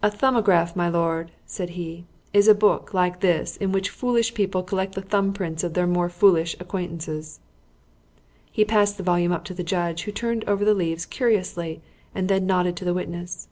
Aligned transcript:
"A 0.00 0.12
'Thumbograph,' 0.12 0.76
my 0.76 0.88
lord," 0.88 1.32
said 1.44 1.70
he, 1.70 2.04
"is 2.32 2.46
a 2.46 2.54
book, 2.54 2.94
like 2.94 3.18
this, 3.18 3.56
in 3.56 3.72
which 3.72 3.90
foolish 3.90 4.32
people 4.32 4.62
collect 4.62 4.94
the 4.94 5.02
thumb 5.02 5.32
prints 5.32 5.64
of 5.64 5.74
their 5.74 5.88
more 5.88 6.08
foolish 6.08 6.54
acquaintances." 6.60 7.40
He 8.52 8.64
passed 8.64 8.96
the 8.96 9.02
volume 9.02 9.32
up 9.32 9.44
to 9.46 9.54
the 9.54 9.64
judge, 9.64 10.02
who 10.04 10.12
turned 10.12 10.44
over 10.44 10.64
the 10.64 10.72
leaves 10.72 11.04
curiously 11.04 11.80
and 12.14 12.28
then 12.28 12.46
nodded 12.46 12.76
to 12.76 12.84
the 12.84 12.94
witness. 12.94 13.48